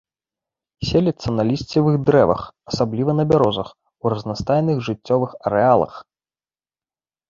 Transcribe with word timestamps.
Селіцца 0.91 1.29
на 1.39 1.43
лісцевых 1.49 1.95
дрэвах, 2.09 2.41
асабліва 2.73 3.11
на 3.19 3.23
бярозах, 3.35 3.69
ў 3.75 4.05
разнастайных 4.17 4.77
жыццёвых 4.93 5.31
арэалах. 5.49 5.93